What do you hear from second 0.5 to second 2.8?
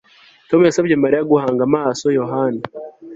yasabye Mariya guhanga amaso Yohana